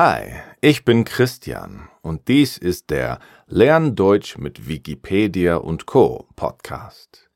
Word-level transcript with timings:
Hi, 0.00 0.30
ich 0.60 0.84
bin 0.84 1.02
Christian 1.04 1.88
und 2.02 2.28
dies 2.28 2.56
ist 2.56 2.90
der 2.90 3.18
Lern 3.48 3.96
Deutsch 3.96 4.38
mit 4.38 4.68
Wikipedia 4.68 5.56
und 5.56 5.86
Co. 5.86 6.28
Podcast. 6.36 7.28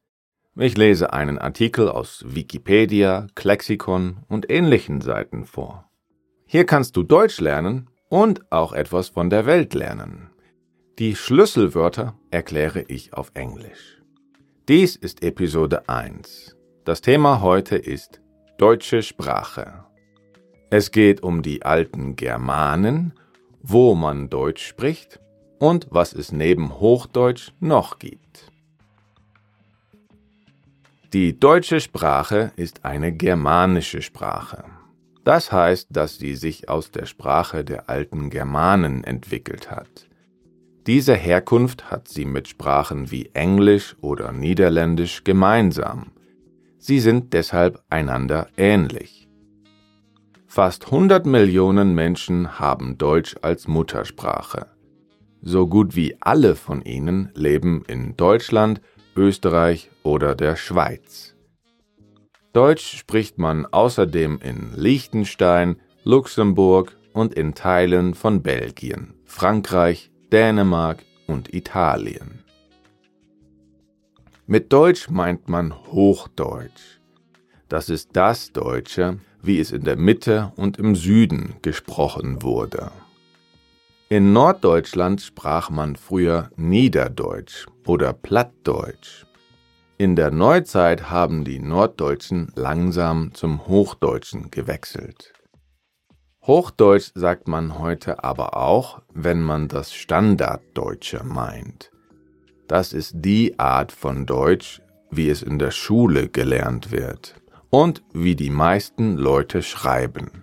Ich 0.55 0.77
lese 0.77 1.13
einen 1.13 1.39
Artikel 1.39 1.89
aus 1.89 2.25
Wikipedia, 2.25 3.27
Klexikon 3.35 4.19
und 4.29 4.49
ähnlichen 4.49 5.01
Seiten 5.01 5.45
vor. 5.45 5.91
Hier 6.47 6.65
kannst 6.65 6.97
du 6.97 7.03
Deutsch 7.03 7.41
lernen 7.41 7.91
und 8.09 8.53
auch 8.53 8.73
etwas 8.73 9.09
von 9.09 9.29
der 9.29 9.45
Welt 9.45 9.75
lernen. 9.75 10.31
Die 11.01 11.17
Schlüsselwörter 11.17 12.17
erkläre 12.31 12.83
ich 12.83 13.13
auf 13.13 13.33
Englisch. 13.35 14.01
Dies 14.69 14.95
ist 14.95 15.25
Episode 15.25 15.89
1. 15.89 16.57
Das 16.85 17.01
Thema 17.01 17.41
heute 17.41 17.75
ist 17.75 18.21
deutsche 18.57 19.03
Sprache. 19.03 19.83
Es 20.73 20.91
geht 20.91 21.23
um 21.23 21.43
die 21.43 21.67
alten 21.67 22.17
Germanen, 22.17 23.13
wo 23.61 23.95
man 23.95 24.31
Deutsch 24.31 24.67
spricht 24.67 25.21
und 25.59 25.87
was 25.91 26.15
es 26.15 26.33
neben 26.33 26.81
Hochdeutsch 26.81 27.53
noch 27.61 27.99
gibt. 27.99 28.51
Die 31.13 31.39
deutsche 31.39 31.79
Sprache 31.79 32.53
ist 32.57 32.87
eine 32.87 33.13
germanische 33.13 34.01
Sprache. 34.01 34.65
Das 35.25 35.53
heißt, 35.53 35.89
dass 35.91 36.17
sie 36.17 36.37
sich 36.37 36.71
aus 36.71 36.91
der 36.91 37.05
Sprache 37.05 37.67
der 37.67 37.91
alten 37.91 38.31
Germanen 38.31 39.05
entwickelt 39.05 39.71
hat. 39.71 40.09
Diese 40.87 41.15
Herkunft 41.15 41.91
hat 41.91 42.09
sie 42.09 42.25
mit 42.25 42.49
Sprachen 42.49 43.11
wie 43.11 43.29
Englisch 43.35 43.95
oder 44.01 44.33
Niederländisch 44.33 45.23
gemeinsam. 45.23 46.13
Sie 46.79 46.99
sind 46.99 47.35
deshalb 47.35 47.83
einander 47.91 48.49
ähnlich. 48.57 49.29
Fast 50.55 50.85
100 50.85 51.25
Millionen 51.25 51.95
Menschen 51.95 52.59
haben 52.59 52.99
Deutsch 52.99 53.37
als 53.41 53.69
Muttersprache. 53.69 54.67
So 55.41 55.67
gut 55.67 55.97
wie 55.97 56.19
alle 56.21 56.57
von 56.57 56.83
ihnen 56.83 57.31
leben 57.35 57.85
in 57.89 58.19
Deutschland, 58.19 58.83
Österreich 59.17 59.91
oder 60.03 60.35
der 60.35 60.57
Schweiz. 60.57 61.35
Deutsch 62.53 62.99
spricht 62.99 63.39
man 63.39 63.65
außerdem 63.65 64.41
in 64.43 64.75
Liechtenstein, 64.77 65.77
Luxemburg 66.05 66.99
und 67.15 67.33
in 67.33 67.55
Teilen 67.55 68.13
von 68.13 68.43
Belgien, 68.43 69.15
Frankreich, 69.25 70.11
Dänemark 70.33 71.03
und 71.27 71.55
Italien. 71.55 72.45
Mit 74.47 74.71
Deutsch 74.71 75.09
meint 75.09 75.49
man 75.49 75.73
Hochdeutsch. 75.87 77.01
Das 77.71 77.89
ist 77.89 78.11
das 78.13 78.53
Deutsche, 78.53 79.19
wie 79.43 79.59
es 79.59 79.73
in 79.73 79.83
der 79.83 79.97
Mitte 79.97 80.53
und 80.57 80.79
im 80.79 80.95
Süden 80.95 81.57
gesprochen 81.63 82.43
wurde. 82.43 82.91
In 84.09 84.33
Norddeutschland 84.33 85.21
sprach 85.21 85.71
man 85.71 85.97
früher 85.97 86.51
Niederdeutsch 86.57 87.67
oder 87.87 88.13
Plattdeutsch. 88.13 89.27
In 89.99 90.17
der 90.17 90.31
Neuzeit 90.31 91.11
haben 91.11 91.45
die 91.45 91.59
Norddeutschen 91.59 92.53
langsam 92.55 93.35
zum 93.35 93.67
Hochdeutschen 93.67 94.51
gewechselt. 94.51 95.33
Hochdeutsch 96.45 97.13
sagt 97.15 97.49
man 97.49 97.79
heute 97.79 98.25
aber 98.25 98.57
auch, 98.57 99.01
wenn 99.13 99.41
man 99.43 99.69
das 99.69 99.95
Standarddeutsche 99.95 101.23
meint. 101.25 101.91
Das 102.69 102.93
ist 102.93 103.15
die 103.17 103.59
Art 103.59 103.93
von 103.93 104.27
Deutsch, 104.27 104.83
wie 105.11 105.31
es 105.31 105.43
in 105.43 105.59
der 105.59 105.71
Schule 105.71 106.29
gelernt 106.29 106.91
wird 106.91 107.42
und 107.73 108.03
wie 108.13 108.37
die 108.37 108.51
meisten 108.51 109.17
Leute 109.17 109.63
schreiben. 109.63 110.43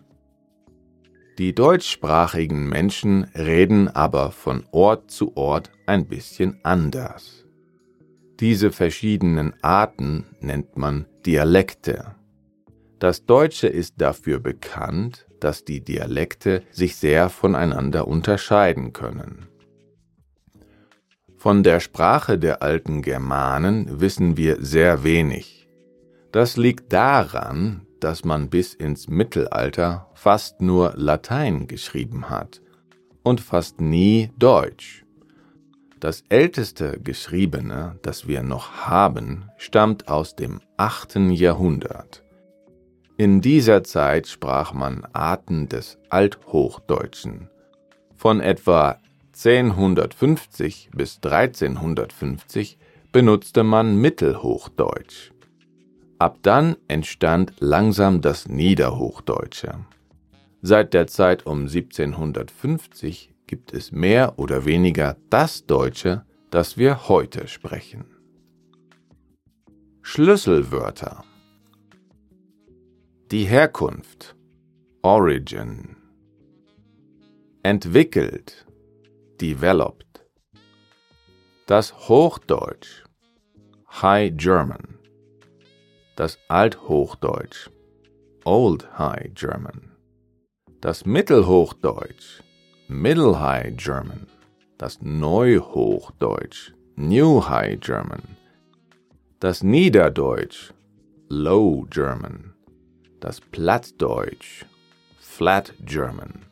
Die 1.38 1.53
deutschsprachigen 1.53 2.67
Menschen 2.67 3.25
reden 3.35 3.88
aber 3.88 4.31
von 4.31 4.66
Ort 4.72 5.12
zu 5.12 5.38
Ort 5.38 5.72
ein 5.85 6.07
bisschen 6.07 6.59
anders. 6.63 7.45
Diese 8.39 8.72
verschiedenen 8.72 9.53
Arten 9.62 10.25
nennt 10.41 10.75
man 10.75 11.06
Dialekte. 11.25 12.16
Das 12.97 13.25
Deutsche 13.25 13.68
ist 13.68 14.01
dafür 14.01 14.39
bekannt, 14.39 15.28
dass 15.39 15.63
die 15.63 15.81
Dialekte 15.81 16.63
sich 16.72 16.95
sehr 16.95 17.29
voneinander 17.29 18.07
unterscheiden 18.07 18.91
können. 18.91 19.47
Von 21.38 21.63
der 21.63 21.79
Sprache 21.79 22.39
der 22.39 22.63
alten 22.63 23.03
Germanen 23.03 24.01
wissen 24.01 24.35
wir 24.35 24.57
sehr 24.59 25.03
wenig. 25.03 25.69
Das 26.31 26.57
liegt 26.57 26.94
daran, 26.94 27.88
dass 28.00 28.23
man 28.23 28.50
bis 28.50 28.73
ins 28.75 29.07
Mittelalter 29.07 30.07
fast 30.13 30.62
nur 30.62 30.94
Latein 30.95 31.67
geschrieben 31.67 32.29
hat 32.29 32.62
und 33.23 33.41
fast 33.41 33.81
nie 33.81 34.29
Deutsch. 34.38 35.06
Das 36.00 36.23
älteste 36.29 37.00
Geschriebene, 37.00 37.97
das 38.03 38.28
wir 38.28 38.44
noch 38.44 38.88
haben, 38.88 39.50
stammt 39.57 40.07
aus 40.07 40.35
dem 40.35 40.62
8. 40.78 41.16
Jahrhundert. 41.31 42.23
In 43.18 43.41
dieser 43.41 43.84
Zeit 43.84 44.28
sprach 44.28 44.72
man 44.72 45.06
Arten 45.12 45.68
des 45.68 45.97
Althochdeutschen. 46.09 47.50
Von 48.16 48.39
etwa 48.39 48.97
1050 49.34 50.91
bis 50.94 51.19
1350 51.23 52.78
benutzte 53.12 53.63
man 53.63 53.97
Mittelhochdeutsch. 53.97 55.31
Ab 56.19 56.40
dann 56.41 56.75
entstand 56.90 57.53
langsam 57.59 58.19
das 58.19 58.50
Niederhochdeutsche. 58.50 59.85
Seit 60.62 60.94
der 60.94 61.07
Zeit 61.07 61.46
um 61.46 61.62
1750 61.62 63.34
gibt 63.47 63.72
es 63.72 63.94
mehr 63.94 64.38
oder 64.38 64.66
weniger 64.66 65.16
das 65.30 65.66
Deutsche, 65.66 66.25
das 66.52 66.78
wir 66.78 67.07
heute 67.07 67.47
sprechen. 67.47 68.03
Schlüsselwörter. 70.02 71.24
Die 73.31 73.46
Herkunft. 73.46 74.36
Origin. 75.01 75.96
Entwickelt. 77.63 78.68
Developed. 79.40 80.25
Das 81.66 82.09
Hochdeutsch. 82.09 83.06
High 84.01 84.34
German 84.36 84.98
das 86.19 86.38
Althochdeutsch, 86.50 87.69
Old 88.44 89.00
High 89.00 89.31
German, 89.35 89.96
das 90.81 91.06
Mittelhochdeutsch, 91.06 92.41
Middle 92.90 93.40
High 93.40 93.78
German, 93.78 94.28
das 94.78 95.02
Neuhochdeutsch, 95.02 96.74
New 96.97 97.47
High 97.47 97.80
German, 97.80 98.35
das 99.40 99.63
Niederdeutsch, 99.63 100.74
Low 101.30 101.88
German, 101.90 102.53
das 103.22 103.40
Plattdeutsch, 103.40 104.66
Flat 105.19 105.74
German, 105.86 106.47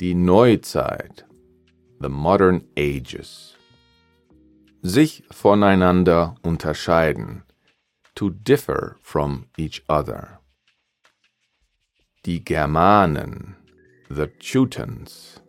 die 0.00 0.16
Neuzeit, 0.16 1.24
the 2.00 2.08
Modern 2.08 2.64
Ages. 2.76 3.56
Sich 4.80 5.22
voneinander 5.30 6.34
unterscheiden, 6.42 7.44
to 8.14 8.30
differ 8.30 8.96
from 9.02 9.46
each 9.56 9.82
other. 9.88 10.40
Die 12.24 12.44
Germanen, 12.44 13.56
the 14.08 14.28
Teutons. 14.38 15.40